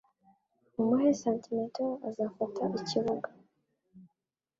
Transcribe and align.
Mumuhe 0.73 1.09
santimetero 1.21 1.93
azafata 2.09 2.61
ikibuga. 2.79 3.29